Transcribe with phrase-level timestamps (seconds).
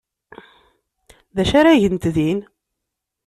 [1.35, 2.39] D acu ara gent din?